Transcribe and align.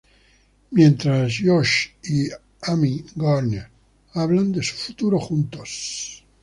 Mientras, 0.71 1.31
Josh 1.45 1.89
y 2.05 2.27
Amy 2.63 3.05
Gardner 3.15 3.69
hablan 4.15 4.51
de 4.51 4.63
su 4.63 4.73
futuro 4.73 5.19
juntos. 5.19 6.25